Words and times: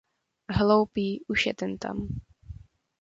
Hloupý, 0.49 1.25
už 1.27 1.45
je 1.45 1.53
tentam. 1.53 2.07